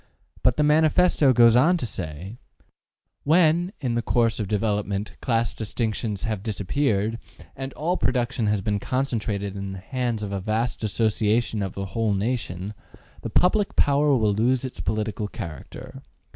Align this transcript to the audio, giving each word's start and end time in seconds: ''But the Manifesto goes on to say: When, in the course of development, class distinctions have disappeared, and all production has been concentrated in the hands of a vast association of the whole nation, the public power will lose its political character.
''But 0.43 0.57
the 0.57 0.63
Manifesto 0.63 1.31
goes 1.31 1.55
on 1.55 1.77
to 1.77 1.85
say: 1.85 2.39
When, 3.23 3.71
in 3.79 3.93
the 3.93 4.01
course 4.01 4.39
of 4.39 4.47
development, 4.47 5.15
class 5.21 5.53
distinctions 5.53 6.23
have 6.23 6.41
disappeared, 6.41 7.19
and 7.55 7.71
all 7.73 7.97
production 7.97 8.47
has 8.47 8.61
been 8.61 8.79
concentrated 8.79 9.55
in 9.55 9.73
the 9.73 9.77
hands 9.77 10.23
of 10.23 10.31
a 10.31 10.41
vast 10.41 10.83
association 10.83 11.61
of 11.61 11.75
the 11.75 11.85
whole 11.85 12.15
nation, 12.15 12.73
the 13.21 13.29
public 13.29 13.75
power 13.75 14.17
will 14.17 14.33
lose 14.33 14.65
its 14.65 14.79
political 14.79 15.27
character. 15.27 16.01